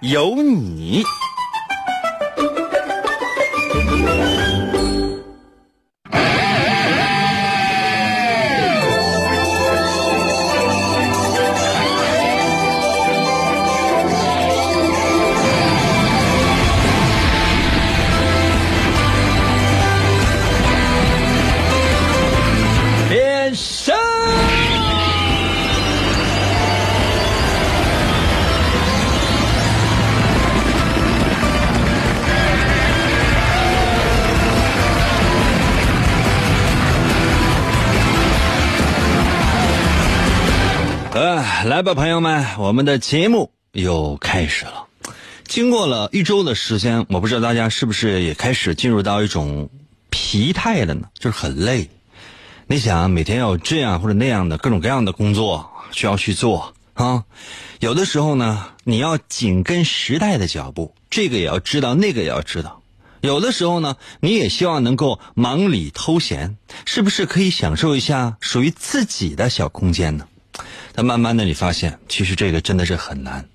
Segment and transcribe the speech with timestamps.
[0.00, 1.02] 有你。
[41.10, 44.86] 呃，来吧，朋友们，我们的节目又开始了。
[45.44, 49.70] 经过了一周的时间，我不知道大家是不是也开始进入到一种
[50.10, 51.08] 疲态了呢？
[51.18, 51.88] 就是很累。
[52.66, 57.24] 你想每天要有这样或者那样的各种各样的工作需要去做啊，
[57.80, 62.82] 有的时候呢，你要紧跟时代的脚步，这个也要知道，那个也要知道。
[63.22, 70.28] 有的时候呢，你也希望能够忙里偷闲，是不是可以享受一下属于自己的小空间呢？
[70.94, 73.48] 但慢慢的，你发现其实这个真的是很难，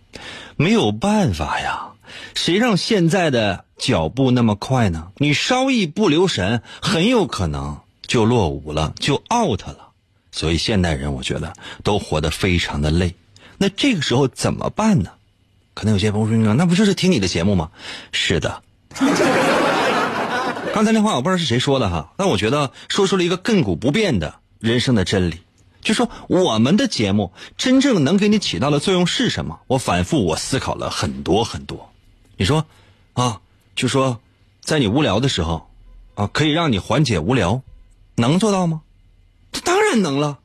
[0.55, 1.89] 没有办法呀。
[2.35, 5.07] 谁让现在的脚步那么快呢？
[5.17, 9.89] 你稍一不留神，很有可能就落伍了，就 out 了。
[10.31, 13.15] 所以现代人，我觉得都活得非常的累。
[13.57, 15.11] 那这个时候怎么办呢？
[15.73, 17.71] 可能有些朋友说：“那不就是听你的节目吗？”
[18.13, 18.61] 是的。
[20.73, 25.39] 刚才那话我不知道是谁说的哈，但我觉得说出了一个亘古不变的人生的真理。
[25.83, 29.59] 就说我们的节目真正能给你起到的作用是什么？
[29.67, 31.91] 我反复我思考了很多很多。
[32.37, 32.65] 你说，
[33.13, 33.41] 啊，
[33.75, 34.19] 就说，
[34.61, 35.69] 在你无聊的时候，
[36.15, 37.61] 啊，可以让你缓解无聊，
[38.15, 38.81] 能做到吗？
[39.51, 40.39] 这当然能了，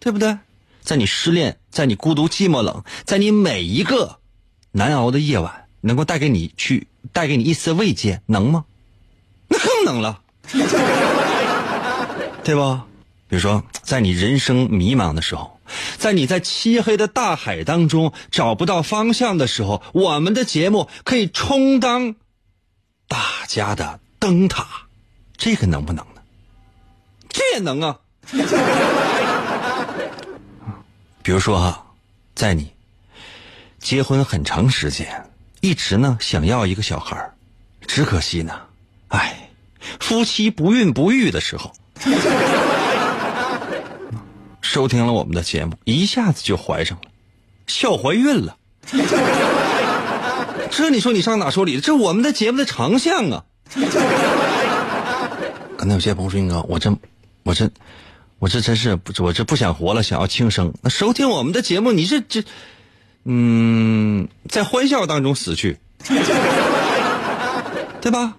[0.00, 0.38] 对不对？
[0.82, 4.18] 在你失恋，在你孤独寂寞冷，在你每一个
[4.72, 8.64] 难熬的夜晚，能够带给你去带给你一丝慰藉，能吗？
[9.46, 10.20] 那更能了，
[12.42, 12.86] 对吧？
[13.30, 15.60] 比如说，在你人生迷茫的时候，
[15.96, 22.16] 在你在漆黑的大海当中找不到方向的时候，我们的节目可以充当
[23.06, 24.66] 大家的灯塔，
[25.36, 26.14] 这个能不能呢？
[27.28, 28.00] 这也能啊。
[31.22, 31.86] 比如说哈，
[32.34, 32.72] 在你
[33.78, 35.30] 结婚很长时间，
[35.60, 37.30] 一直呢想要一个小孩，
[37.86, 38.60] 只可惜呢，
[39.06, 39.50] 哎，
[40.00, 41.72] 夫妻不孕不育的时候。
[44.72, 47.10] 收听了我们的节目，一下子就怀上了，
[47.66, 48.56] 笑怀孕了。
[50.70, 51.80] 这你说你上哪说理？
[51.80, 53.44] 这我们的节目的长项啊！
[55.76, 56.96] 可能有些朋友说：“英哥，我这，
[57.42, 57.68] 我这，
[58.38, 60.72] 我这真是不，我这不想活了，想要轻生。
[60.82, 62.44] 那收听我们的节目，你这这，
[63.24, 65.78] 嗯，在欢笑当中死去，
[68.00, 68.36] 对吧？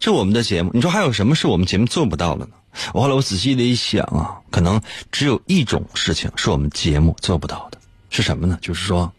[0.00, 2.52] 这我们的节目，你说还有什么是我们节目做不到的呢？
[2.94, 7.78] 我后来我仔细的一想啊，可能只有一种事情是我们节目做不到的，
[8.08, 8.56] 是什么呢？
[8.62, 9.12] 就是说，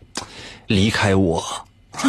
[0.68, 1.44] 离开我。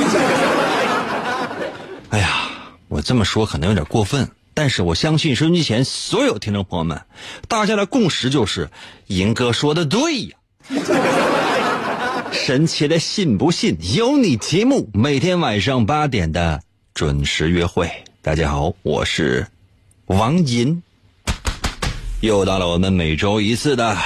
[2.10, 2.48] 哎呀，
[2.86, 7.00] 我这么说可能有点过分，但是我相信收音机前所有听众朋友们，
[7.48, 8.70] 大家的共识就是，
[9.08, 10.36] 银哥说的对呀。
[12.30, 16.62] 神奇的信不信由你节目，每天晚上八点的
[16.94, 17.90] 准时约会。
[18.22, 19.46] 大家好，我是
[20.04, 20.82] 王银。
[22.20, 23.96] 又到了我们每周一次的，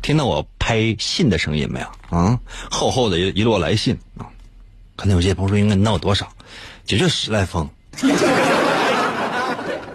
[0.00, 1.86] 听到我拍信的声音没有？
[2.16, 4.24] 啊，厚厚的一一摞来信啊！
[4.96, 6.26] 可能有些朋友说，应该能有多少？
[6.86, 7.68] 也就十来封。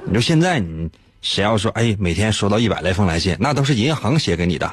[0.06, 0.88] 你说现在你
[1.24, 4.72] 谁要说，哎，每天收到一百来封来信，那都是银行写给你的，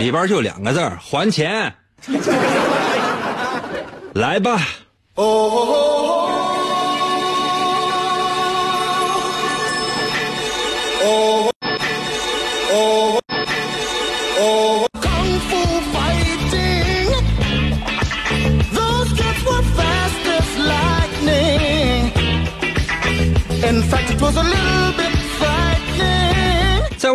[0.00, 1.72] 里边就两个字还钱。
[4.14, 4.60] 来吧。
[5.14, 5.24] 哦。
[5.24, 5.99] 哦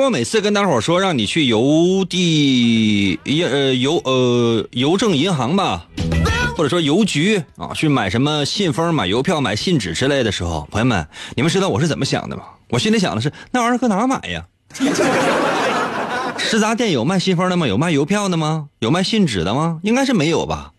[0.06, 5.88] 我每次跟大伙说让你去邮递呃邮呃邮政银行吧，
[6.56, 12.44] 或者说邮局啊，去买什么信封、买邮票、买信纸之类的时候，朋友们，你们知道我是怎么想的吗？
[12.70, 14.46] 我心里想的是，那玩意儿搁哪买呀？
[16.38, 17.66] 食杂店有卖信封的吗？
[17.66, 18.68] 有卖邮票的吗？
[18.78, 19.80] 有卖信纸的吗？
[19.82, 20.72] 应该是没有吧。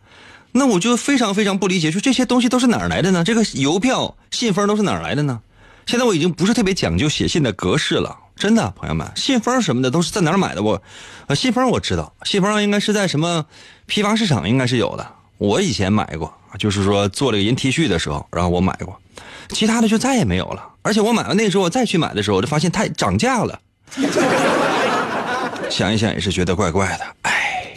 [0.53, 3.25] 那我就非常非常不理解，说这些东西都是哪儿来的呢？
[3.25, 5.41] 这个邮票、信封都是哪儿来的呢？
[5.85, 10.63] 现在我已经不是特别讲究写信的格式了，真的，朋友们，信封什么的都是在哪儿买的？
[10.63, 10.83] 我，
[11.27, 13.47] 呃，信封我知道，信封应该是在什么
[13.87, 15.07] 批发市场应该是有的。
[15.39, 19.01] 我以前买过，就是说做了个银 T 恤的时候，然后我买过，
[19.49, 20.63] 其他的就再也没有了。
[20.83, 23.59] 而且我买完那时候，我再去买的时候，我就发现太涨价了。
[25.71, 27.75] 想一想也是觉得怪怪的，哎，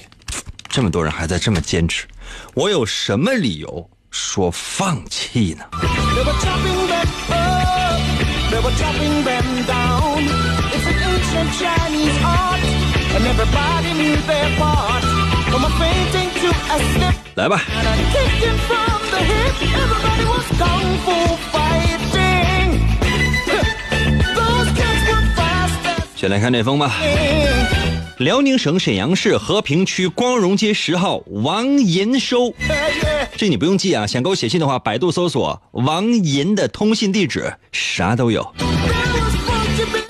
[0.68, 2.06] 这么多人还在这么坚持，
[2.54, 5.64] 我有什么理由说放弃呢
[8.52, 8.70] ？？Never
[11.30, 12.60] ancient Chinese art,
[13.16, 15.04] and everybody knew their part.
[15.50, 20.98] From a fainting to a slip 来吧，and a kicking from the hip, everybody was kung
[21.06, 22.80] fu fighting.
[24.36, 26.92] Those kids were fast as 先来看这封吧。
[28.18, 33.28] 辽宁省沈阳市和平区光荣街十号王银收，Yeah, yeah.
[33.38, 38.46] 这你不用记啊，想给我写信的话，百度搜索王银的通信地址，啥都有。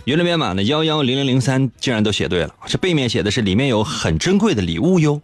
[0.09, 5.21] There was fun to be 云里编码呢幺幺零零零三竟然都写对了，这背面写的是里面有很珍贵的礼物哟。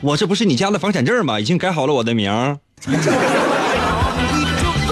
[0.00, 1.38] 我这不是你家的房产证吗？
[1.38, 3.18] 已经改好了我的名儿，We took a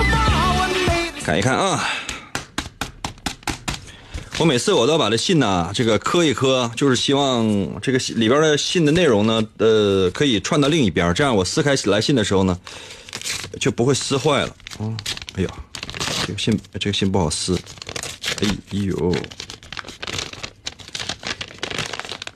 [0.05, 1.83] vow and made it 看一看啊。
[4.39, 12.59] 我每次我都把这信呢，这个磕一磕，就是希望这个里边的信的内容呢，呃，可以串到另一边，这样我撕开来信的时候呢，
[13.59, 14.55] 就不会撕坏了。
[14.81, 14.97] 嗯，
[15.37, 15.49] 哎呀，
[16.27, 17.59] 这个信这个信不好撕，
[18.41, 19.15] 哎呦，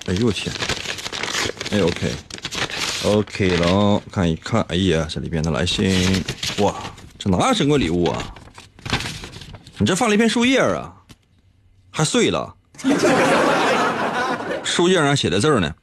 [0.07, 0.55] 哎呦我天，
[1.71, 2.13] 哎 OK。
[3.05, 6.25] OK 了，看一看，哎呀，这里边的来信，
[6.59, 6.75] 哇，
[7.19, 8.35] 这哪有珍贵礼物啊？
[9.77, 10.91] 你这放了一片树叶啊，
[11.91, 12.55] 还碎了。
[14.65, 15.75] 树叶上写的字儿呢，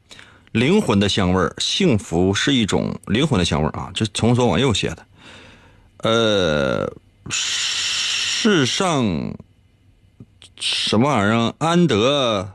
[0.51, 5.06] 灵魂的香味儿，幸福是一种灵魂的香味儿啊，这从左往右写的。
[5.97, 6.91] 呃，
[7.29, 9.06] 世上
[10.61, 11.53] 什么玩意儿？
[11.57, 12.51] 安德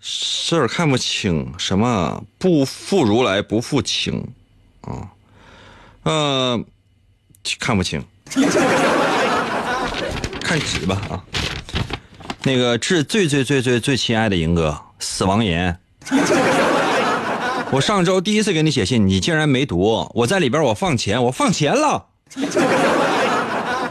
[0.00, 4.26] 事儿看不清，什么不负如来不负卿，
[4.80, 5.12] 啊，
[6.04, 6.58] 呃，
[7.58, 8.02] 看不清，
[10.42, 11.22] 看纸吧啊。
[12.42, 15.78] 那个致最最最最最亲爱的银哥，死亡言。
[17.70, 22.06] 我上周第一次给你写信，你竟然没读，我在里边我放钱，我放钱了。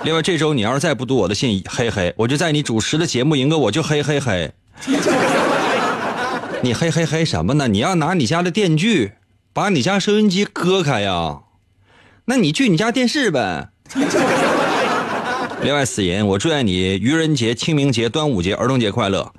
[0.04, 4.52] 另外这周你要是再不读我的信，嘿嘿，我就在你主持的节目，赢哥我就嘿嘿嘿。
[6.62, 7.68] 你嘿嘿嘿什么呢？
[7.68, 9.12] 你要拿你家的电锯
[9.54, 11.40] 把你家收音机割开呀？
[12.26, 13.70] 那你锯你家电视呗。
[15.62, 19.34] 另外，死人，我祝愿你愚人节、清明节、端午节、儿童节快乐。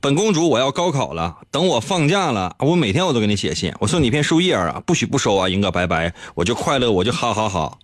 [0.00, 7.78] 本公主，我要高考了，等我放假了，我每天我都给你写信，我送你一片树叶啊，不许不收啊，赢哥，拜拜，我就快乐，我就哈哈哈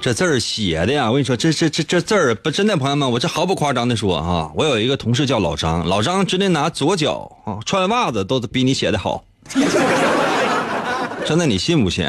[0.00, 9.24] 这字儿写的呀，我跟你说，这这这这字儿不真的，朋友们，我这毫不夸张的说啊，我有一个同事叫老张，老张直接拿左脚啊穿袜子都比你写的好，
[11.26, 12.08] 真的，你信不信？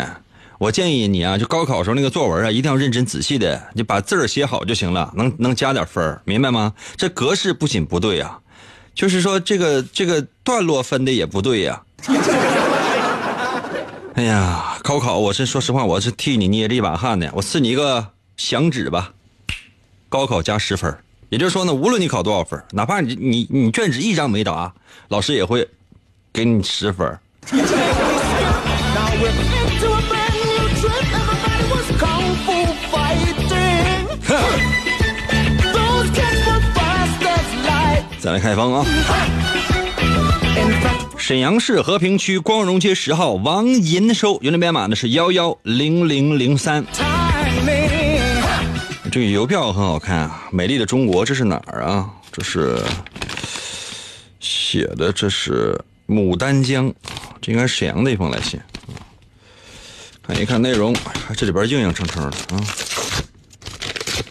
[0.59, 6.73] 我建议你啊，就高考时候那个作文啊，一定要认真仔细的，你把字儿写好就行了，能能加点分明白吗？
[6.95, 8.37] 这格式不仅不对呀、
[8.93, 11.81] 就是说这个这个段落分的也不对呀、
[14.19, 17.31] 哎呀，高考，我是说实话，我是替你捏着一把汗的。
[17.33, 19.13] 我赐你一个响指吧，
[20.09, 20.93] 高考加十分，
[21.29, 24.73] 也就是说呢，无论你考多少分，哪怕你你你卷子一张没答，
[25.07, 25.65] 老师也会
[26.33, 27.17] 给你十分。
[38.19, 38.85] 再来开封啊！
[41.19, 46.83] 沈阳市和平区光荣街十号王银收，邮政编码呢是幺幺零零零三。
[49.11, 52.09] 这个邮票很好看啊，美丽的中国，这是哪儿啊？
[52.31, 52.81] 这是
[54.39, 56.91] 写的，这是牡丹江，
[57.41, 58.59] 这应该是沈阳的一封来信。
[60.23, 60.95] 看一看内容，
[61.35, 62.63] 这里边硬硬撑撑的啊！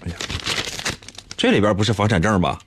[0.07, 0.17] 哎呀，
[1.37, 2.59] 这里边不是房产证吧？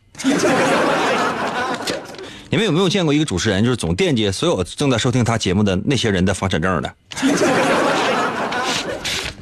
[2.52, 6.94] 你们有没有见过一个主持人，就是总惦记所有正在收听他节目的那些人的房产证的？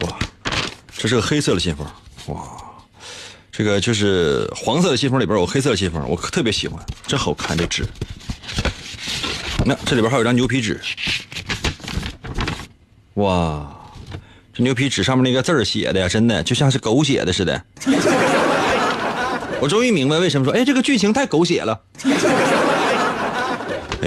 [0.02, 0.20] 哇，
[0.96, 1.88] 这是个黑色的信封，
[2.28, 2.40] 哇，
[3.52, 7.84] 这个就是黄色的信封里边有黑色的信封，我特别喜欢，真好看这纸。
[9.66, 10.80] 那这里边还有张牛皮纸，
[13.16, 13.76] 哇，
[14.54, 17.60] 这牛皮纸上面那个字儿写的呀，真的就像是狗写的似的。
[19.60, 21.82] 我终于明白为什么说，哎，这个剧情太狗血了。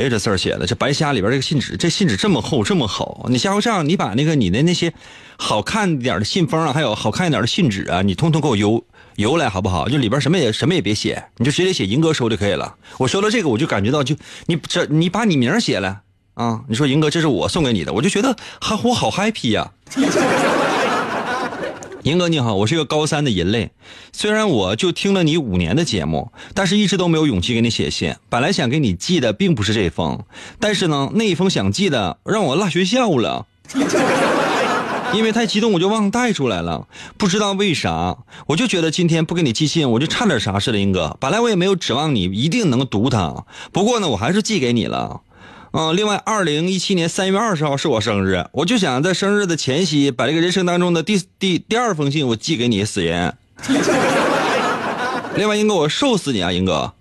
[0.08, 4.92] 这字儿写的，这白虾里边这个信纸，这信纸这么厚这么好，你下回这样，你把那个你的那些
[5.36, 8.84] 好看点的信封啊，还有好看一点的信纸啊，你通通给我邮
[9.16, 9.88] 邮来好不好？
[9.88, 12.76] 就里边什么也什么也别写，你就直接写银哥收就可以了。
[12.98, 14.14] 我收了这个，我就感觉到就
[14.46, 16.00] 你这你把你名写了
[16.34, 19.72] 啊，你说银哥这是我送给你的，我就觉得哈我好 happy 呀。
[22.02, 23.70] 银哥你好，我是一个高三的银类，
[24.12, 28.12] 虽然我就听了你五年的节目，但是一直都没有勇气给你写信。
[28.28, 30.18] 本来想给你寄的并不是这封，
[30.58, 33.46] 但是呢，那一封想寄的让我落学校了，
[35.14, 38.18] 因为太激动我就忘带出来了，不知道为啥，
[38.48, 40.80] 我就觉得今天不给你寄信，我就差点啥似的。
[40.80, 45.20] 银哥，本来我也没有指望你一定能读它，不过呢，我还是寄给你了。
[45.72, 53.34] 嗯，另外，二零一七年三月二十号是我生日，我就想在生日的前夕，把这个人生当中的第第第二封信我寄给你，死人。
[55.34, 56.92] 另外，英哥，我瘦死你啊，英哥！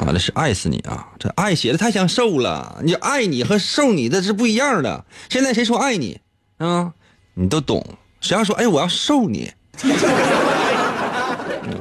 [0.00, 1.06] 啊，那是爱死你啊！
[1.20, 5.04] 这爱写的太像瘦了，你爱你和瘦你的是不一样的。
[5.28, 6.18] 现在谁说爱你
[6.58, 6.92] 啊？
[7.34, 7.84] 你都懂。
[8.20, 9.52] 谁要说哎，我要瘦你？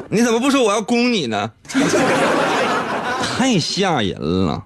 [0.09, 1.51] 你怎么不说我要攻你呢？
[3.37, 4.63] 太吓人了。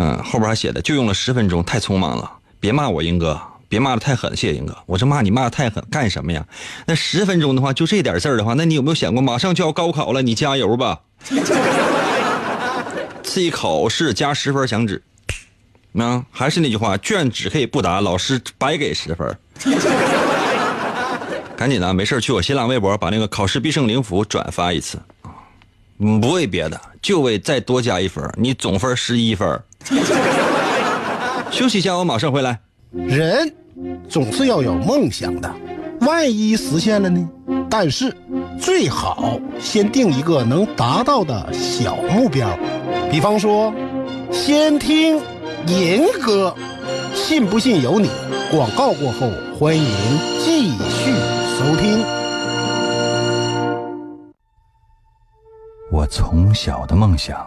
[0.00, 2.30] 嗯，后边还写的就用了十分钟，太匆忙了。
[2.60, 3.36] 别骂我，英哥，
[3.68, 4.76] 别骂的太狠，谢谢英哥。
[4.86, 6.46] 我这骂你骂的太狠，干什么呀？
[6.86, 11.00] 那十分钟的话，就这点事儿的话，那你有没有想过，马上就要高考了，你加油吧。
[13.24, 15.02] 自己考试加十分响指，
[15.94, 19.36] 啊，还是那句话，卷纸可以不答，老师白给十分。
[21.56, 25.34] 赶紧的，没事去我新浪微博把那个考试必胜灵符转发一次啊，
[26.20, 29.60] 不为别的，就为再多加一分，你总分十一分。
[31.50, 32.58] 休息一下，我马上回来。
[32.92, 33.54] 人
[34.08, 35.54] 总是要有梦想的，
[36.00, 37.28] 万一实现了呢？
[37.70, 38.14] 但是
[38.58, 42.48] 最好先定一个能达到的小目标，
[43.10, 43.72] 比方说，
[44.32, 45.20] 先听
[45.66, 46.54] 银歌，
[47.14, 48.08] 信不信由你。
[48.50, 49.84] 广告过后，欢迎
[50.42, 51.12] 继续
[51.58, 52.02] 收听。
[55.92, 57.46] 我从小的梦想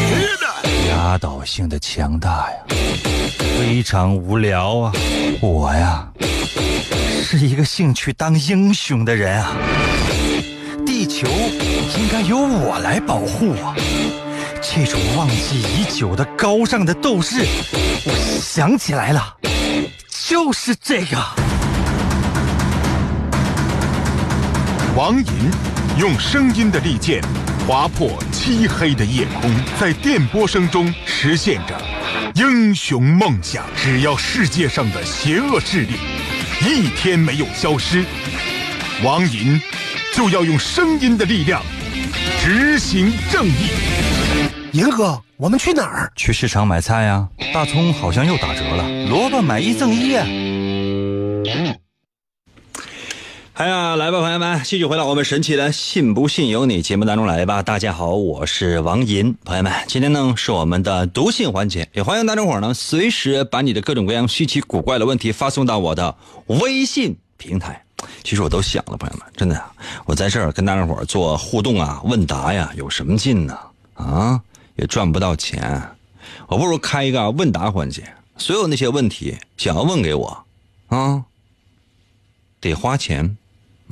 [0.91, 2.57] 压倒性的强大呀！
[3.57, 4.91] 非常无聊啊！
[5.41, 6.05] 我呀，
[7.23, 9.55] 是一个兴趣当英雄的人啊！
[10.85, 11.25] 地球
[11.97, 13.73] 应该由我来保护啊！
[14.61, 17.45] 这种忘记已久的高尚的斗志，
[18.05, 19.37] 我想起来了，
[20.27, 21.17] 就是这个。
[24.93, 25.25] 王银
[25.97, 27.23] 用声音的利剑
[27.67, 31.79] 划破漆黑的夜空，在电波声中实现着。
[32.35, 35.93] 英雄梦想，只要世界上的邪恶势力
[36.65, 38.03] 一天没有消失，
[39.03, 39.61] 王银
[40.13, 41.61] 就要用声音的力量
[42.41, 43.69] 执行正义。
[44.71, 46.11] 银哥，我们去哪儿？
[46.15, 47.27] 去市场买菜呀！
[47.53, 50.15] 大葱好像又打折了，萝卜买一赠一。
[53.61, 57.61] 哎呀，来吧，朋友们，继续回到我们神奇的“信不信由你”节目当中来吧。
[57.61, 66.15] 大家好，我是王银，朋友们，今天呢是我们的读信环节，也欢迎大家伙呢随时把你的各种各样稀奇古怪的问题发送到我的
[66.47, 67.85] 微信平台。
[68.23, 69.63] 其实我都想了，朋友们，真的，
[70.05, 73.55] 我在这儿跟大家伙做互动啊、问答呀，有什么劲呢？
[73.93, 74.41] 啊，
[74.75, 75.79] 也赚不到钱，
[76.47, 80.45] 我不如开一个问答环节，所有那些问题想要问给我，
[80.87, 81.25] 啊，
[82.59, 83.37] 得花钱。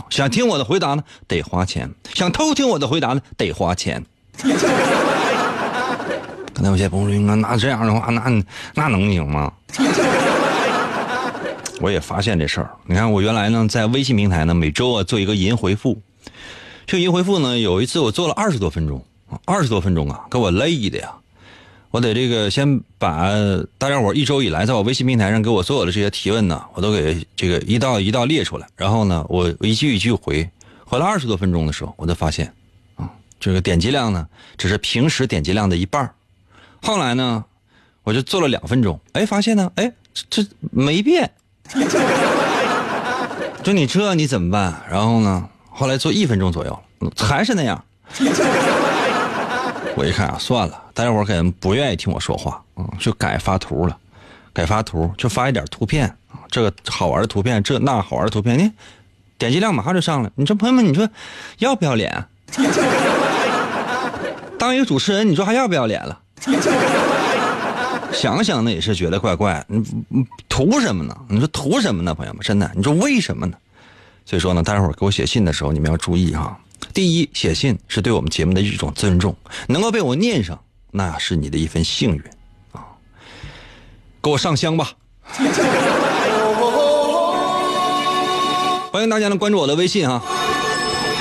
[0.09, 4.03] 想听我的回答呢，得花钱；想偷听我的回答呢，得花钱。
[6.53, 9.51] 刚才有些朋友说：“那这样的话，那那能行吗？”
[11.79, 12.69] 我也发现这事儿。
[12.85, 16.01] 你看，我原来呢在微信平台呢，每周啊做一个银回复。
[16.85, 19.03] 这个银回复呢，有一次我做了二十多分钟，
[19.45, 21.09] 二十多分钟啊，给我累的呀。
[21.91, 23.31] 我得这个先把
[23.79, 30.47] 大家伙一周以来在我微信平台上给我所有的这些提问呢，我都给这个一道一道列出来，然后呢，我一句一句回，
[30.85, 32.53] 回了二十多分钟的时候，我才发现，
[32.95, 36.13] 啊，这个点击量呢，只是平时点击量的一半
[36.81, 37.43] 后来呢，
[38.03, 41.31] 我就做了两分钟，哎，发现呢，哎，这这没变。
[43.63, 44.81] 就你这你怎么办？
[44.89, 46.79] 然后呢，后来做一分钟左右，
[47.17, 47.83] 还是那样。
[49.95, 53.97] 我一看啊，算了，大家伙可能不愿意听我说话，嗯，就改发图了，
[54.53, 58.71] 改发图，就发一点图片啊，这个好玩的图片，这那好玩的图片，你
[59.37, 60.31] 点击量马上就上来。
[60.35, 61.07] 你说朋友们，你说
[61.57, 62.25] 要不要脸？
[64.57, 66.19] 当一个主持人，你说还要不要脸了？
[68.13, 69.63] 想想呢，也是觉得怪怪。
[69.67, 71.15] 你你图什么呢？
[71.27, 72.41] 你说图什么呢，朋友们？
[72.41, 73.57] 真的，你说为什么呢？
[74.25, 76.57] 所以说呢，待会儿给我写信的时候，你们要注意哈。
[76.93, 79.35] 第一，写信是对我们节目的一种尊重，
[79.67, 80.59] 能够被我念上，
[80.91, 82.21] 那是你的一份幸运
[82.71, 82.85] 啊。
[84.21, 84.91] 给我上香吧！
[88.91, 90.21] 欢迎大家呢关注我的微信哈。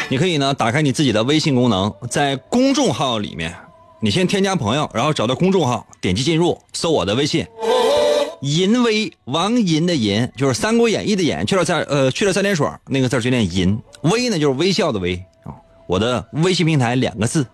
[0.09, 3.55] 你可以呢打开你自己的微信功能，在公众号里面，
[4.01, 7.47] 你先添加朋友，然后找到公众号，点击进入，搜我的微信。
[8.41, 13.79] 淫威王银的银就是《三国演义》的演，去了三呃去了三点水那个字就念银。
[14.03, 15.23] 威呢就是微笑的威。
[15.89, 17.47] 我的微信平台两个字，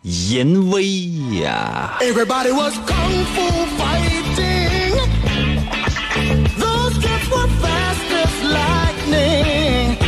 [0.00, 0.82] 淫威
[1.42, 1.98] 呀。
[2.00, 4.96] Everybody was kung fu fighting.
[6.58, 9.98] Those kids were fast as lightning.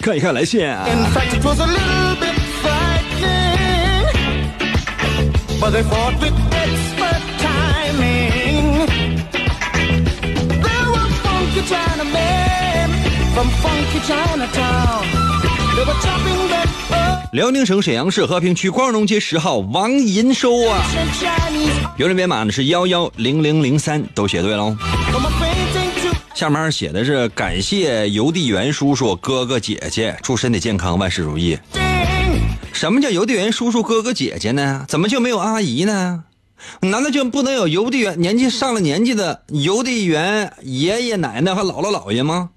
[0.00, 0.60] 看一看来信。
[0.66, 4.08] In fact, it was a little bit frightening.
[5.60, 8.88] But they fought with expert timing.
[10.60, 12.90] There were funky Chinamen
[13.34, 15.06] from funky Chinatown.
[15.74, 16.71] They were chopping that up
[17.32, 20.84] 辽宁省沈阳市和平区光荣街十号王银收啊，
[21.96, 24.76] 邮政编码呢是幺幺零零零三，都写对喽。
[26.34, 31.58] 下面写的是感谢邮递员叔叔、哥哥姐姐，祝身体健康，万事如意。
[32.74, 34.84] 什么叫邮递员叔叔、哥哥姐姐呢？
[34.86, 36.24] 怎么就没有阿姨呢？
[36.80, 42.50] 难道就不能有邮递员年纪上了年纪的邮递员爷爷奶奶和姥姥姥爷吗？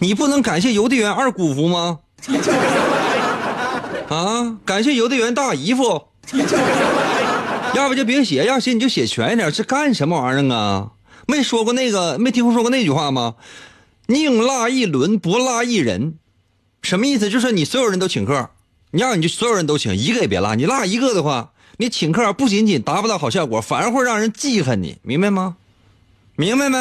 [0.00, 2.00] 你不能感谢邮递员二姑父吗？
[4.08, 6.08] 啊，感谢邮递员大姨夫。
[7.74, 10.92] 要不就别写，要写你就写全一点，这干什么玩意儿啊？
[11.26, 13.34] 没说过那个，没听说过那句话吗？
[14.06, 16.14] 宁落一轮，不落一人。
[16.82, 17.28] 什么意思？
[17.28, 18.50] 就是你所有人都请客，
[18.92, 20.54] 你要你就所有人都请，一个也别落。
[20.54, 25.56] 你落一个的话，你请客不仅仅达不到好效果，反而会让人记恨你，明白吗？
[26.36, 26.78] 明白没？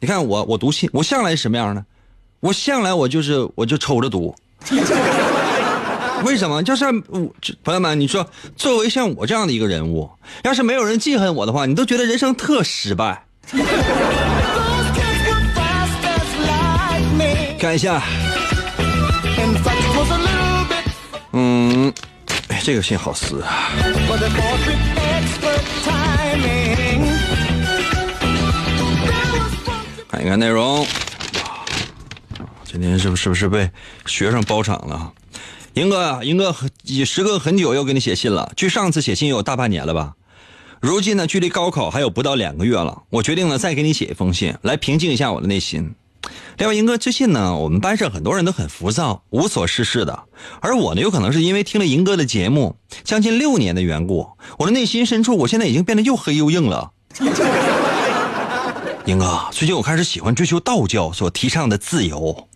[0.00, 1.84] 你看我，我读信，我向来是什么样的？
[2.40, 4.34] 我向来我就是我就抽着读。
[6.24, 6.62] 为什么？
[6.62, 7.30] 就是我
[7.62, 8.26] 朋友们，你说
[8.56, 10.10] 作为像我这样的一个人物，
[10.42, 13.24] 要是没有人记恨我的话，你都觉得人生特失败。
[17.58, 18.02] 看一下，
[21.32, 21.92] 嗯，
[22.48, 23.68] 哎，这个信好撕啊！
[30.10, 30.86] 看一看内容。
[32.70, 33.68] 今天是不是不是被
[34.06, 35.12] 学生包场了？
[35.74, 40.14] 英哥啊，英哥很也时隔很久又给你写信了，距上次写信有大半年了吧？
[40.78, 45.96] 如今呢，距离高考还有不到两个月了，我决定呢再给你写一封信，来平静一下我的内心。
[46.58, 50.22] 另外，英哥最近呢，我们班上很多人都很浮躁，无所事事的，
[50.60, 54.28] 而我呢，有可能是因为听了银哥的节目将近六年的缘故，
[54.60, 56.92] 我的内心深处，我现在已经变得又黑又硬了。
[59.06, 62.46] 英哥，最近我开始喜欢追求道教所提倡的自由，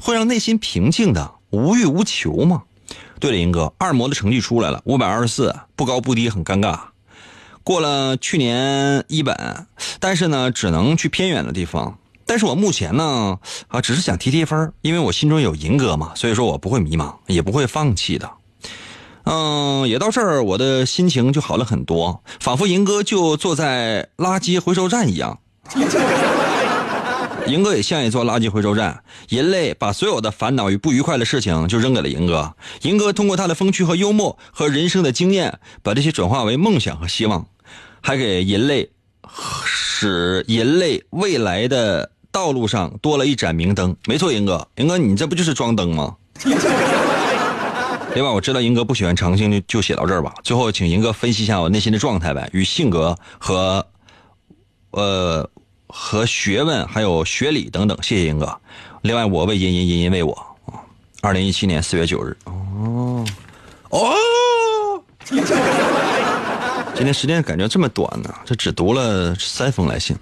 [0.00, 2.62] 会让内心平静的无欲无求吗？
[3.18, 6.78] 对了，英哥，二模的成绩出来了，五百二十四，不高不低，很尴尬。
[7.64, 9.66] 过了去年一本，
[9.98, 11.98] 但是呢，只能去偏远的地方。
[12.26, 18.30] 但是我目前呢，啊，只是想提提分因为我心中有银哥嘛，所以说我不会迷茫，也不会放弃的。
[19.24, 25.40] 嗯，也到这儿，我的心情就好了很多，仿佛银哥就坐在垃圾回收站一样。
[27.46, 32.54] 银哥也像一座垃圾回收站，人类把所有的烦恼与不愉快的事情就扔给了银哥。
[32.82, 37.46] 银哥通过他的风趣和幽默和人生的经验，把这些转化为梦想和希望，
[38.00, 38.90] 还给人类
[39.64, 43.96] 使人类未来的道路上多了一盏明灯。
[44.06, 46.16] 没错，银哥，银哥，你这不就是装灯吗？
[48.14, 50.34] 另外，我知道银哥不喜欢长信，就就写到这儿吧。
[50.42, 53.86] 最后，请银哥分析一下我内心的状态呗，与性格和，
[54.90, 55.48] 呃，
[55.86, 57.96] 和学问还有学理等等。
[58.02, 58.60] 谢谢英哥。
[59.02, 60.56] 另外，我为银银，银银为我。
[61.22, 62.36] 二零一七年四月九日。
[62.44, 63.24] 哦，
[63.90, 64.14] 哦，
[66.94, 70.16] 今天时间感觉这么短呢，这只读了三封来信。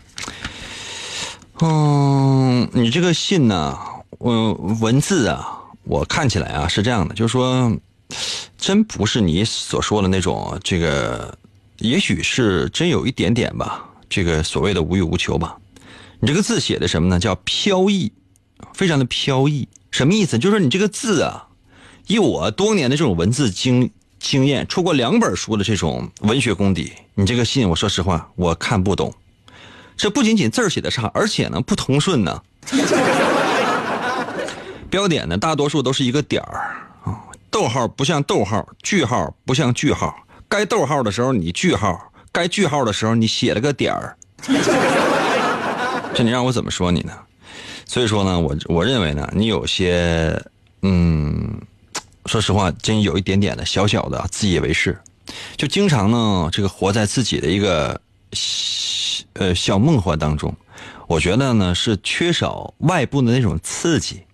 [1.61, 3.79] 嗯，你这个信呢，
[4.18, 7.72] 嗯，文字啊，我看起来啊是这样的，就是说，
[8.59, 11.37] 真不是你所说的那种这个，
[11.79, 15.57] 也许是真有一点点吧，这个所谓的无欲无求吧。
[16.20, 17.18] 你这个字写的什么呢？
[17.18, 18.12] 叫飘逸，
[18.72, 19.68] 非常的飘逸。
[19.90, 20.38] 什么意思？
[20.38, 21.48] 就是说你这个字啊，
[22.07, 29.12] 以我多年的这种文字经经验，出过两本书的这种文学功底，你这个信，我说实话，我看不懂。
[29.96, 32.40] 这不仅仅字儿写的差，而且呢不通顺呢。
[34.88, 40.14] 标点呢，大多数都是一个点儿啊，逗号不像逗号，句号不像句号。
[40.48, 44.16] 该逗号的时候你句号，该句号的时候你写了个点儿。
[46.12, 47.12] 这你让我怎么说你呢？
[47.87, 50.42] 所以说呢，我我认为呢，你有些
[50.83, 51.61] 嗯，
[52.27, 54.99] 说实话，真有一点点的小小的自以为是，
[55.57, 58.01] 就经常呢，这个活在自己的一个
[59.35, 60.53] 呃小梦幻当中。
[61.07, 64.25] 我觉得呢，是缺少外部的那种刺激。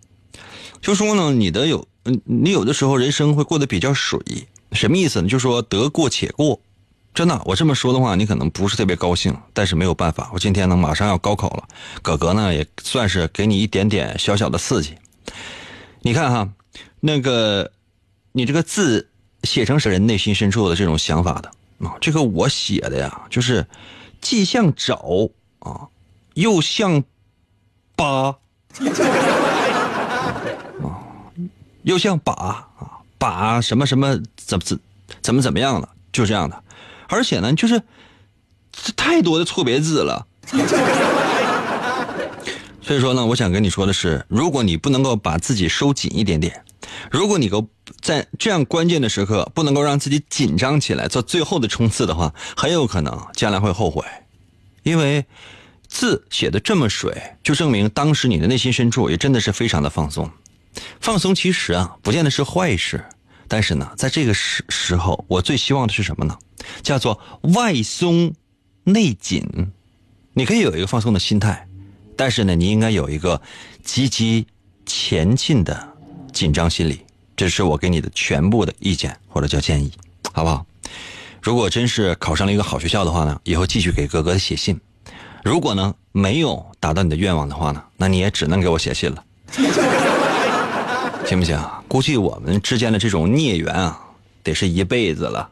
[0.80, 4.18] 就说呢，你的有，嗯，你有的时候人生会过得比较水，
[4.72, 5.28] 什么意思呢？
[5.28, 6.60] 就说得过且过，
[7.12, 11.64] 真的，我这么说的话，你可能不是特别高兴，但是没有办法，我今天呢马上要高考了，
[12.02, 14.96] 哥哥呢也算是给你一点点小小的刺激。
[16.00, 16.48] 你看哈，
[17.00, 17.70] 那个，
[18.32, 19.08] 你这个字
[19.42, 21.50] 写成是人内心深处的这种想法的
[21.86, 23.66] 啊，这个我写的呀，就是
[24.20, 25.88] 既像找啊，
[26.34, 27.02] 又像
[27.96, 28.36] 扒。
[31.82, 32.68] 又像把啊
[33.18, 34.78] 把什么什么怎么怎
[35.22, 36.62] 怎么怎么样了，就这样的，
[37.10, 37.82] 而且呢，就是
[38.72, 40.26] 这太多的错别字了。
[42.82, 46.64] 所以说呢，我想跟你说的是，如果你不能够把自己收紧一点点，
[47.10, 47.68] 如果你够
[48.00, 54.04] 在这样关键的时刻不能够让自己紧张起来，做最后的冲刺的话，很有可能将来会后悔，
[54.82, 55.24] 因为
[55.86, 60.28] 字写的这么水，就证明当时你的内心深处也真的是非常的放松。
[61.00, 63.04] 放松其实啊，不见得是坏事，
[63.50, 66.38] 但是呢，在这个时时候，我最希望的是什么呢？
[66.82, 67.20] 叫做
[67.54, 68.32] 外松
[68.84, 69.44] 内紧。
[70.34, 71.66] 你可以有一个放松的心态，
[72.16, 73.42] 但是呢，你应该有一个
[73.82, 74.46] 积极
[74.86, 75.88] 前进的
[76.32, 77.04] 紧张心理。
[77.36, 79.90] 这是我给你的全部的意见或者叫建议，
[80.32, 80.64] 好不好？
[81.42, 84.80] 如果真是考上了一个好学校的话呢，以后继续给哥哥写信。
[85.42, 89.24] 如果呢没有达到你的愿望的话呢，那你也只能给我写信了。
[91.26, 91.58] 行不行？
[91.90, 93.98] 估计我们之间的这种孽缘啊，
[94.44, 95.50] 得是一辈子了。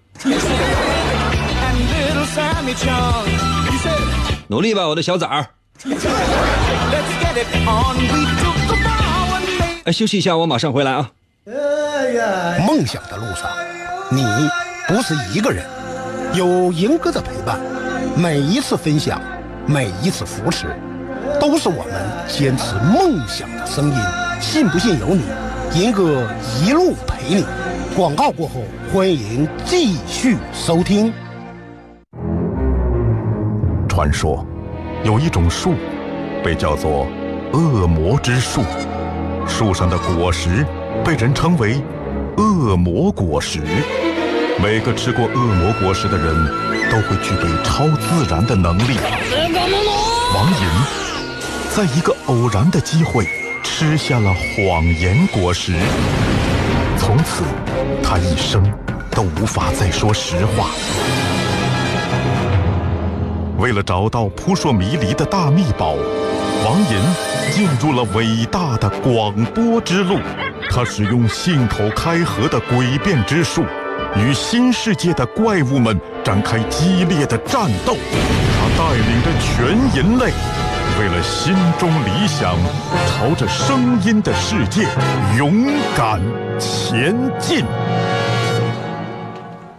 [4.46, 5.44] 努力吧，我的小崽儿。
[9.82, 11.10] 哎，休息一下，我马上回来啊。
[12.64, 13.50] 梦想的路上，
[14.08, 14.24] 你
[14.86, 15.66] 不是一个人，
[16.34, 17.58] 有赢哥的陪伴，
[18.16, 19.20] 每一次分享，
[19.66, 20.66] 每一次扶持，
[21.40, 21.94] 都是我们
[22.28, 23.96] 坚持梦想的声音。
[24.40, 25.24] 信不信由你。
[25.74, 26.26] 银哥
[26.64, 27.44] 一路陪你，
[27.94, 31.12] 广告过后，欢迎继续收听。
[33.86, 34.44] 传说
[35.04, 35.74] 有一种树，
[36.42, 37.06] 被叫做
[37.52, 38.62] 恶魔之树，
[39.46, 40.64] 树上的果实
[41.04, 41.80] 被人称为
[42.38, 43.60] 恶魔果实。
[44.60, 46.34] 每个吃过恶魔果实的人
[46.90, 48.96] 都会具备超自然的能力。
[50.34, 53.26] 王银在一个偶然的机会。
[53.70, 55.72] 吃下了谎言果实，
[56.96, 57.44] 从此
[58.02, 58.60] 他一生
[59.12, 60.70] 都无法再说实话。
[63.56, 65.94] 为了找到扑朔迷离的大秘宝，
[66.64, 70.18] 王银进入了伟大的广播之路。
[70.70, 73.64] 他使用信口开河的诡辩之术，
[74.16, 77.96] 与新世界的怪物们展开激烈的战斗。
[78.58, 80.32] 他带领着全人类。
[80.98, 82.56] 为了心中理想，
[83.06, 84.86] 朝着声音的世界
[85.36, 86.20] 勇敢
[86.58, 87.64] 前进。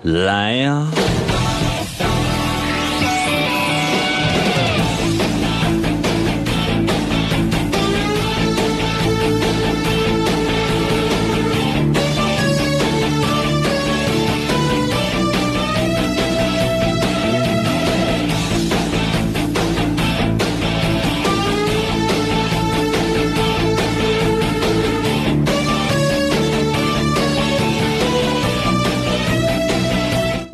[0.04, 0.88] 来呀！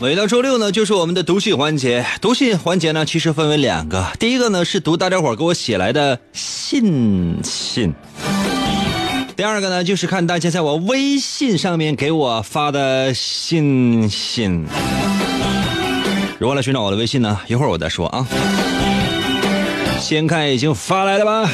[0.06, 2.06] 每到周六呢，就是我们的读信环节。
[2.22, 4.06] 读信环节呢，其实分为两个。
[4.20, 7.92] 第一个呢是读大家伙给我写来的信信。
[9.36, 14.68] 第二个呢就是看大家在我微信上面给我发的信信。
[16.38, 17.40] 如何来寻找我的微信呢？
[17.48, 18.28] 一会儿我再说啊。
[20.00, 21.50] 先看已经发来了吧。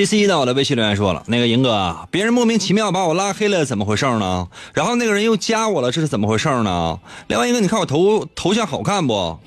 [0.00, 4.48] C C 呢，我的微信留言说了，那个赢哥啊，别人莫名其妙把我拉黑了，怎么回事呢？
[4.72, 6.98] 然后那个人又加我了，这是怎么回事呢？
[7.26, 9.38] 另外一个，你看我头头像好看不？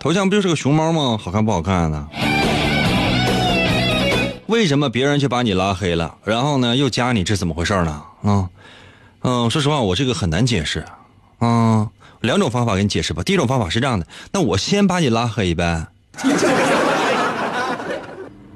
[0.00, 1.18] 头像不就是个熊猫吗？
[1.22, 2.08] 好看不好看呢？
[4.46, 8.02] 为什么别人就把你拉黑了，然后呢又加你，这怎么回事呢？
[8.22, 8.48] 啊，
[9.20, 10.82] 嗯，说实话，我这个很难解释。
[11.38, 11.88] 啊，
[12.22, 13.22] 两种方法给你解释吧。
[13.22, 15.88] 第一种方法是这样的，那我先把你拉黑呗。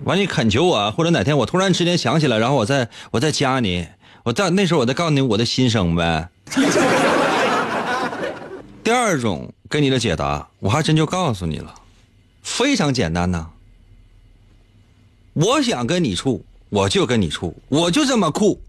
[0.06, 3.88] 完，你恳求我，或者哪天我突然之间想起来，然后我再我再加你，
[4.22, 6.28] 我再那时候我再告诉你我的心声呗。
[8.84, 11.74] 第二种给你的解答，我还真就告诉你了，
[12.40, 13.48] 非常简单呐。
[15.32, 18.62] 我想跟你处，我就跟你处，我就这么酷。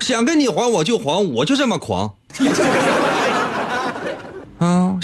[0.00, 2.14] 想跟你还我就还，我就这么狂。
[4.58, 4.98] 啊，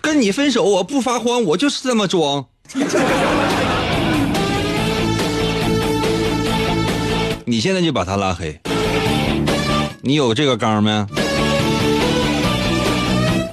[0.00, 2.46] 跟你分手我不发慌，我就是这么装。
[7.44, 8.60] 你现在就把他拉黑，
[10.02, 11.06] 你有这个刚没？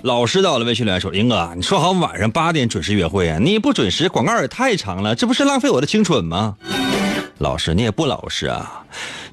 [0.04, 6.56] 老师到了微信留言说：“林哥，你说好晚上八点准时约会啊，你不准时，广告也太长了，这不是浪费我的青春吗？”
[7.40, 8.84] 老师，你也不老实啊！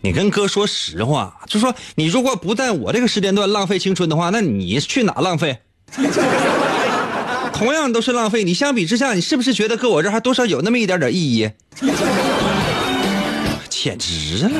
[0.01, 5.59] 你跟哥说实话，就说你如果不在我这个时间段浪费青春的话，那你去哪浪费？
[7.62, 11.48] 同样都是浪费，你相比之下，你是不是觉得搁我这还多少有那么一点点意义？
[13.70, 14.51] 简直了！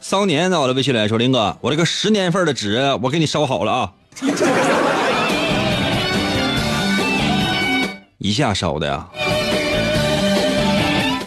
[0.00, 3.92] 骚年到了微信来说：“林哥，我这个十年份的纸我给你烧好了啊！”
[8.18, 9.06] 一下烧的呀！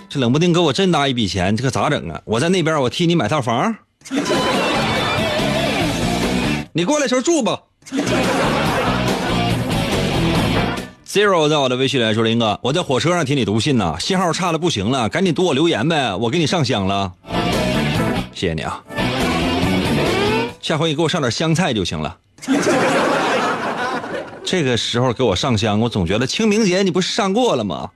[0.10, 2.22] 这冷不丁给我真大一笔钱，这可咋整啊？
[2.26, 3.74] 我在那边，我替你买套房。
[6.76, 7.60] 你过来时候住吧。
[11.08, 17.12] Zero 在我的微信里说：“林哥，我在火车上听你读信呢，信号差的不行了，赶紧读我留言呗，我给你上香了。
[18.34, 18.84] 谢谢你啊，
[20.60, 22.18] 下回你给我上点香菜就行了。
[24.44, 27.88] 这个时候给我上香，我总觉得清明节你不是上过了吗？”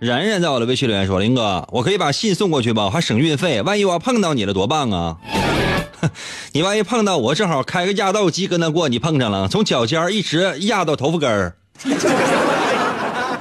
[0.00, 3.60] 然然在我的微信留言说：“林哥，我可以把信送过去吧，我还省运费。
[3.60, 5.18] 万一我要碰到你了，多棒啊！
[6.52, 11.54] 你万一碰到我，正好开个压道机跟他过，你碰上了，从脚尖一直压到头发根儿，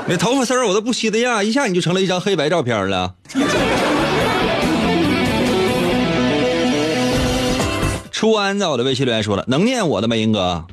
[0.06, 3.14] 那头发丝儿我都不稀得压，一下你就成了一张黑白照片了。”
[8.12, 10.66] 初安在我的微信留言说了：“能念我的吗，英哥？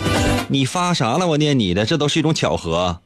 [0.49, 1.29] 你发啥了？
[1.29, 2.99] 我念你的，这都是一种巧合。”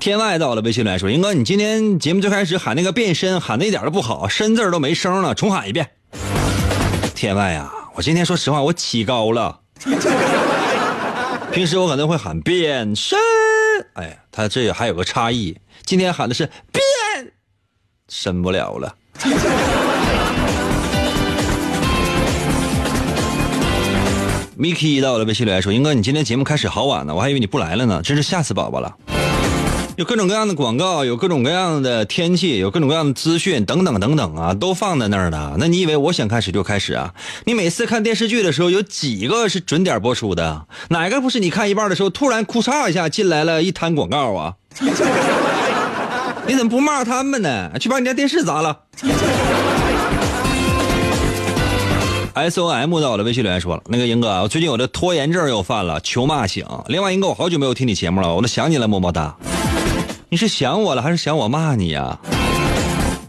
[0.00, 5.90] 天外到了微信来说：“英哥，你今天节目最开始喊那个变身，喊的一点都不好，身字都没声了，重喊一遍。”
[7.14, 9.60] 天外呀，我今天说实话，我起高了。
[11.52, 13.18] 平时我可能会喊变身，
[13.92, 16.82] 哎，他这还有个差异，今天喊的是变，
[18.08, 18.96] 身不了了。
[24.58, 28.96] Miki 到了微信来说：“英哥，你今天节目开始好晚呢，我还以为你不来了呢，真是吓死宝宝了。”
[30.00, 35.56] 有各种各样的广告，有各种各样的天气，有各种各样的资讯，等等等等啊，都放在那儿的。
[35.58, 37.12] 那你以为我想开始就开始啊？
[37.44, 40.64] 你每次看电视剧的时候，有几个是准点播出的？
[40.88, 44.54] 哪个不是你看一半的时候，突然哭嚓一下进来了一摊广告啊？
[46.48, 47.70] 你怎么不骂他们呢？
[47.78, 48.78] 去把你家电视砸了
[52.32, 56.64] ！S O M 到我的微信留言说了，那个英哥，我最近我的拖延症又犯了，求骂醒。
[56.86, 59.36] 另外，英哥，我好久没有听你节目了，我都想你了，么么哒。
[60.32, 62.20] 你是想我了还是想我骂你呀？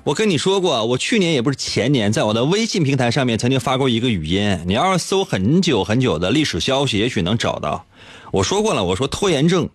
[0.03, 7.87] 我跟你说过，我去年也不是前年，在我的微信平台上面曾经发过一个语音，你要是搜很久很久的历史消息，也许能找到。
[8.31, 9.67] 我说过了，我说拖延症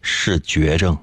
[0.00, 0.96] 是绝症，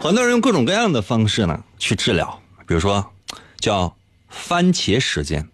[0.00, 3.12] 很多人用各种各样的方式呢去治疗，比如说
[3.60, 3.96] 叫
[4.28, 5.48] 番茄时间，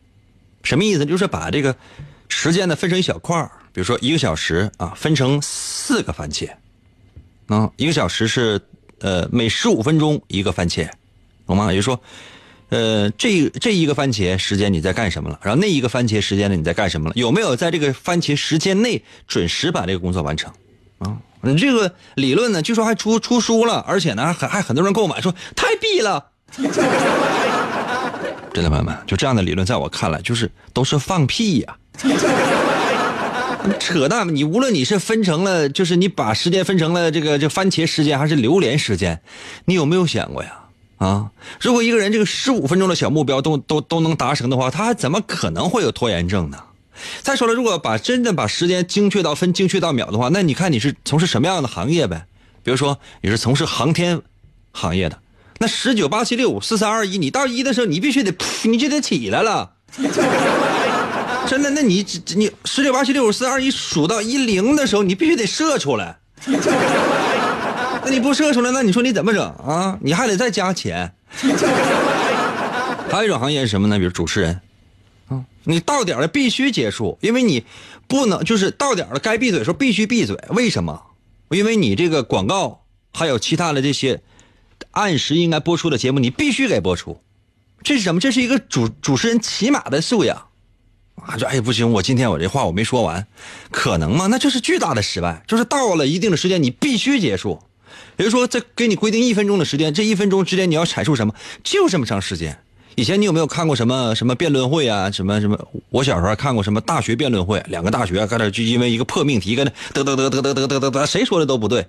[0.62, 1.04] 什么意思？
[1.04, 1.76] 就是把这个
[2.30, 3.38] 时间呢分成一小块
[3.74, 6.48] 比如说一个小时啊，分成四个番茄。
[7.48, 8.61] 啊，一个小时是，
[9.00, 10.88] 呃，每十五分钟一个番茄，
[11.46, 11.72] 懂吗？
[11.72, 12.00] 也就是说，
[12.70, 15.38] 呃，这这一个番茄时间你在干什么了？
[15.42, 17.14] 然后那一个番茄时间呢你在干什么了？
[17.14, 20.52] 有没有在这个番茄时间内准时把这个工作完成？
[20.98, 26.26] 啊，你这个理论呢，据说还出出书了，而且呢还还很多人购买，说太逼了。
[28.52, 31.76] 真的朋友们，就这样的理论，在我看来就是都是放屁呀。
[33.79, 34.35] 扯淡！
[34.35, 39.20] 你无论你是分成了，就是你把时间分成了这个这番茄时间还是榴莲时间，
[39.64, 40.61] 你有没有想过呀？
[40.98, 46.59] 啊，如果一个人这个十五分钟的小目标都都都能达成的话，他还怎么可能会有拖延症呢？
[47.20, 52.24] 再说了，如果把真的把时间精确到分、精确到秒的话，那你看你是从事什么样的行业呗？
[52.62, 54.22] 比如说你是从事航天
[54.72, 55.18] 行业的，
[55.59, 59.72] 那十九八七六五四三二一，你到一的时候，你必须得，你就得起来了。
[61.48, 62.04] 真的，那你
[62.35, 66.18] 你十九八七六五四二一数到一零的时候，你必须得射出来。
[68.04, 69.98] 那你不射出来，那你说你怎么整啊？
[70.00, 71.12] 你还得再加钱。
[73.11, 73.98] 还有一种行业是什么呢？
[73.98, 74.61] 比如主持人，
[75.28, 77.64] 啊，你到点了必须结束，因为你
[78.06, 80.37] 不能就是到点了该闭嘴的时候必须闭嘴。
[80.50, 81.00] 为什么？
[81.50, 84.20] 因为你这个广告还有其他的这些
[84.90, 87.20] 按时应该播出的节目，你必须给播出。
[87.82, 88.20] 这是什么？
[88.20, 90.48] 这是一个主主持人起码的素养。
[91.24, 93.26] 啊，说哎不行，我今天我这话我没说完，
[93.70, 94.26] 可能吗？
[94.29, 95.42] 那就是巨大的失败。
[95.46, 97.61] 就是到了一定的时间，你必须结束。
[98.16, 102.59] 比如说，再给你规定一分钟的时间，这一分钟之间你要阐述什么，就这么长时间。
[102.94, 105.11] 以前你有没有看过什么什么辩论会啊？
[105.11, 105.59] 什么什么？
[105.90, 111.87] 我小时候看过什么大学辩论会，两个大学搁那就因为一个破命题，跟那得得得得得得得得得，谁说的都不对。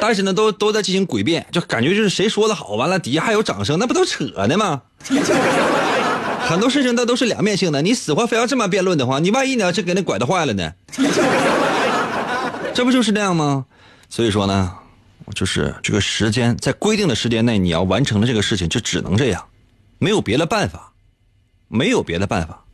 [0.00, 4.82] 但是呢，都都在进行诡辩，就感觉就是谁说的好，完了底下还有掌声，那不都扯呢吗？
[6.48, 10.72] 很多事情它都是两面性的，你死活非要这么辩论的话，你万一你要是给那拐的坏了呢？
[12.74, 13.66] 这不就是这样吗？
[14.08, 14.72] 所以说呢，
[15.34, 19.44] 就是这个时间在规定的时间内你要完成了这个事情，就只能这样，
[19.98, 20.92] 没有别的办法，
[21.68, 22.64] 没有别的办法，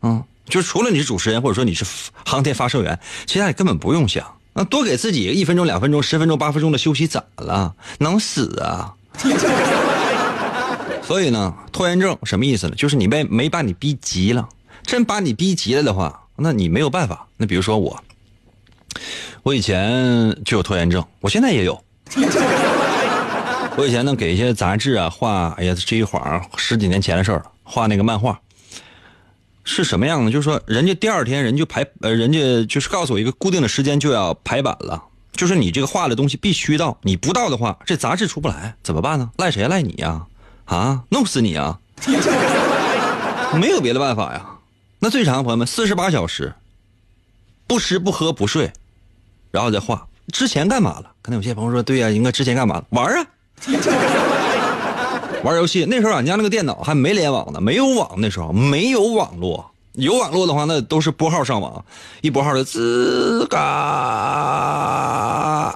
[0.00, 1.84] 嗯，就除了你是主持人或者说你是
[2.24, 7.74] 航天发射员，其他你根本不用想，那多给自己一分钟、两分钟、十分钟、八分钟的休息咋了？
[7.98, 8.94] 能死啊？
[11.12, 12.74] 所以呢，拖延症什么意思呢？
[12.74, 14.48] 就是你被没把你逼急了，
[14.82, 17.26] 真把你逼急了的话，那你没有办法。
[17.36, 18.02] 那比如说我，
[19.42, 21.78] 我以前就有拖延症，我现在也有。
[23.76, 28.40] 我以前呢给一些杂志啊画，哎呀，这一晃十几年前的事儿了，画那个漫画，
[29.64, 30.30] 是什么样呢？
[30.30, 39.30] 就是说，人家第二天人就排，呃，人家就是告诉我一个固定的时间就要排版了，就是你这个画的东西必须到，你不到的话，这杂志出不来，怎么办呢？
[39.36, 39.68] 赖谁？
[39.68, 40.24] 赖你呀！
[41.10, 41.78] 弄死你啊！
[43.54, 44.46] 没有别的办法呀。
[44.98, 46.54] 那最长，朋友们，四十八小时，
[47.66, 48.72] 不吃不喝不睡，
[49.50, 50.06] 然后再画。
[50.32, 51.12] 之前干嘛了？
[51.20, 52.84] 可能有些朋友说，对呀，应该之前干嘛了？
[52.90, 53.26] 玩啊，
[55.42, 55.84] 玩游戏。
[55.84, 59.71] 那时候俺家那个电脑还没联网呢，没有网，那时候没有网络。
[59.94, 61.84] 有网络的话，那都是拨号上网，
[62.22, 63.58] 一拨号就滋嘎，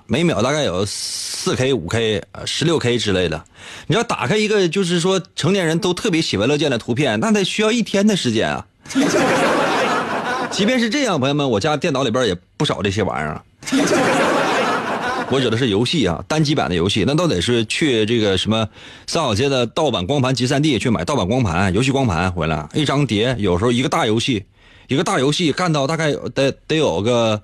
[0.06, 3.44] 每秒大概有四 K、五 K、十六 K 之类的。
[3.86, 8.64] 你要打开一个，就是说成年人都特别喜闻乐见的图片，那得需要一天的时间啊。
[10.50, 13.42] 即便是这样，朋友们，我家电脑里边也不少这些玩意儿。
[15.28, 18.68] 我指的是游戏啊，单机版的游戏，那都得是去这个什么
[19.06, 24.44] 三好街的盗版光盘集散地去买盗版光盘、游戏光盘回来，一张碟，有时候一个大游戏，
[24.86, 27.42] 一个大游戏干到大概得得有个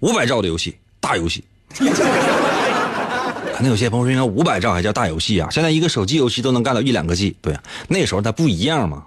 [0.00, 1.44] 五百兆的游戏，大游戏。
[3.54, 5.48] 可能有些朋友说，应该五百兆还叫大游戏啊？
[5.50, 9.04] 现在一个手机游戏都能干到一两个 G，对啊，那时候它不一样嘛，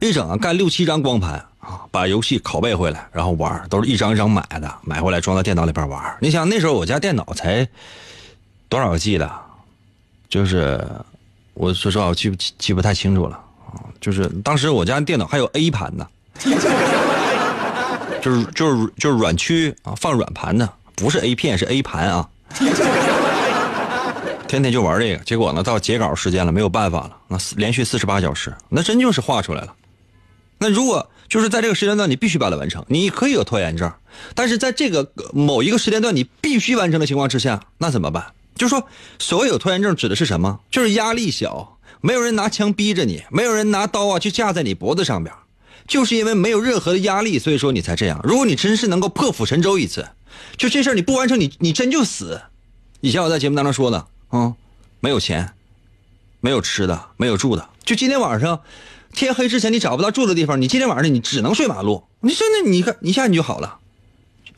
[0.00, 1.46] 一整啊干六七张光盘。
[1.66, 6.16] 啊，把游戏拷贝回来，然后玩，都是一张一张买的，买回来装到电脑里边玩。
[6.20, 7.66] 你想那时候我家电脑才
[8.68, 9.28] 多少个 G 的，
[10.28, 10.80] 就是
[11.54, 13.82] 我说实话我记不记不太清楚了啊。
[14.00, 16.06] 就是当时我家电脑还有 A 盘呢，
[18.22, 22.28] 就是就是就是软驱啊，放软盘的，不是 A 片是 A 盘啊。
[24.46, 29.74] 天天就玩这个，结果呢到截稿时间了，没有办法了，那连续四十八小时，那真就是画出来了。
[30.58, 33.92] 那如果就是在这个时间段你必须把它完成，你可以有拖延症，
[34.34, 38.32] 但是在这个某一个时间段你必须完成的情况之下，那怎么办？
[38.54, 40.60] 就是说，所有拖延症指的是什么？
[40.70, 45.34] 就是压力小，没有人拿枪逼着你，没有人拿刀啊去架在你脖子上边，
[45.86, 48.20] 就是因为没有任何的压力，所以说你才这样。
[48.24, 50.08] 如果你真是能够破釜沉舟一次，
[50.56, 52.40] 就这事儿你不完成，你你真就死。
[53.00, 54.54] 以前我在节目当中说的啊，
[55.00, 55.52] 没有钱，
[56.40, 58.60] 没有吃的，没有住的，就今天晚上。
[59.16, 62.04] 天黑之前你找不到住的地方，你今天晚上你只能睡马路。
[62.20, 63.78] 你说那，你看一下你就好了。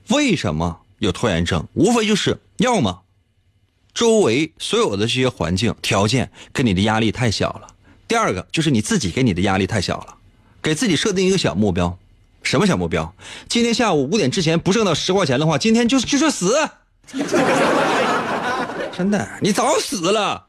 [0.09, 1.65] 为什么有拖延症？
[1.75, 3.03] 无非就是要么
[3.95, 7.69] 周围所有的这些环境条件给你的压力太小了；
[8.09, 10.17] 第二个就是你自己给你的压力太小了。
[10.61, 11.97] 给自己设定一个小目标，
[12.43, 13.15] 什么小目标？
[13.49, 16.69] 今天下午五点之前不挣到十块钱的话，今天就就是死。
[18.97, 20.49] 真的，你早死了。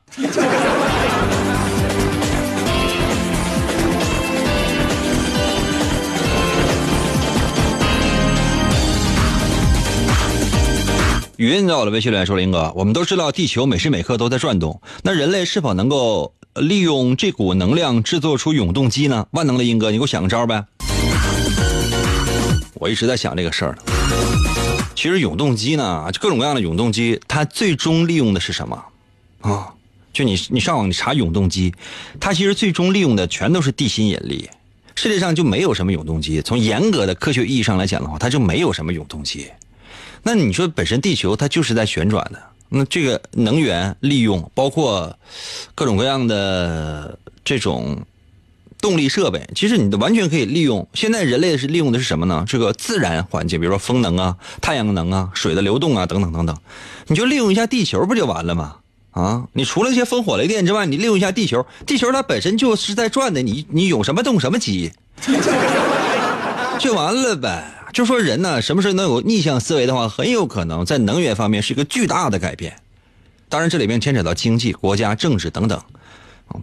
[11.40, 19.26] 语音在我的微信里说：“林哥，我们都知道地球每时每刻都在转动，那人类是否能够利用这股能量制作出永动机呢？
[19.32, 20.66] 万能的英哥，你给我想个招呗。”
[22.76, 23.78] 我一直在想这个事儿呢。
[24.94, 28.84] 其实永动机呢，就各种各样的永动机，它最终利用的是什么？
[29.40, 29.70] 啊，
[30.12, 31.74] 就你你上网你查永动机，
[32.20, 34.50] 它其实最终利用的全都是地心引力。
[34.94, 39.48] 世界上就没有什么永动机，从严格的科学意义上来讲的话，它就没有什么永动机。
[40.24, 45.18] 那你说本身地球它就是在旋转的，那这个能源利用，包括
[45.76, 47.98] 各种各样的这种
[48.82, 50.88] 动力设备，其实你完全可以利用。
[50.94, 52.46] 现在人类是利用的是什么呢？
[52.48, 56.58] 这个自然环境，比如说风能啊、太阳能啊、水的流动啊等等等等，
[57.08, 58.76] 你就利用一下地球不就完了吗？
[59.12, 64.92] 啊，你除了一些烽火雷电之外，你利用一下地球，地球它本身就是在转的，你你有什么动什么机，
[66.80, 67.79] 就完了呗。
[67.92, 72.76] 就说人呢，什么时候能有逆向思维的话，很有可能在能源方面是一个巨大的改变。
[73.48, 75.82] 当然，这里面牵扯到经济、国家、政治等等。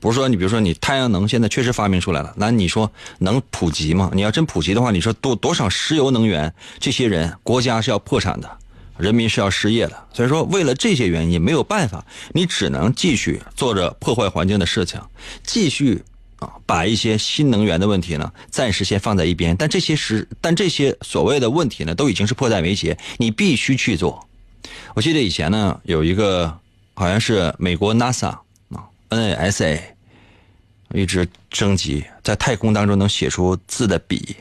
[0.00, 4.10] 不是说你比如说你太阳能现在确实发明出来了，那你说能普及吗？
[4.14, 8.50] 你要真普及的话，你说多多少石油能源，这些人国家是要破产的。
[8.98, 12.02] 人民是要失业的，所以说为了这些原因没有办法，
[12.32, 14.98] 你只能继续做着破坏环境的事情，
[15.44, 16.02] 继续
[16.38, 19.56] 啊把一些新能源的问题呢暂时先放在一边。
[19.56, 24.26] 但这些是但这些所谓的问题呢都已经是迫在眉睫，你必须去做。
[24.94, 26.58] 我记得以前呢有一个
[26.94, 28.28] 好像是美国 NASA
[28.70, 29.80] 啊 NASA
[30.92, 34.36] 一直征集在太空当中能写出字的笔，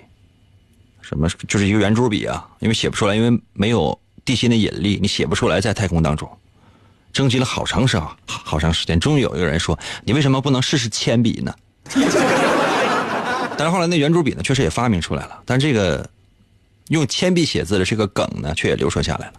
[1.02, 4.00] 什么就是一个圆珠笔啊，因为写不出来，因为没有。
[4.24, 6.28] 地心的引力，你写不出来，在太空当中，
[7.14, 11.54] 征集了好长时好好长时间，终于有一个人说：“你为什么不能试试铅笔呢？”
[13.58, 16.10] 但是后来那圆珠笔呢，确实也发明出来了，但这个
[16.90, 19.34] 用铅笔写字的这个梗呢，却也流传下来了。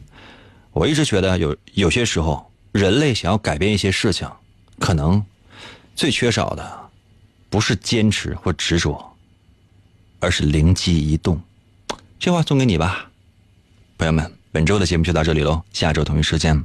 [0.73, 4.31] 我一直觉得，有有些时候，人类想要改变一些事情，
[4.79, 5.25] 可能
[5.95, 6.91] 最缺少的
[7.51, 9.17] 不是坚持或执着，
[10.21, 11.41] 而是灵机一动。
[12.19, 13.11] 这话送给你吧，
[13.99, 14.33] 朋友们。
[14.53, 16.65] 本周的节目就到这里喽，下周同一时间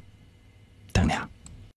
[0.94, 1.28] 等你啊。